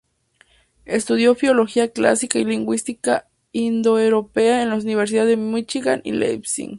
Estudió 0.87 1.35
filología 1.35 1.91
clásica 1.91 2.39
y 2.39 2.43
lingüística 2.45 3.27
indoeuropea 3.51 4.63
en 4.63 4.69
las 4.71 4.83
Universidades 4.83 5.29
de 5.29 5.37
Múnich 5.37 5.75
y 5.75 6.11
Leipzig. 6.11 6.69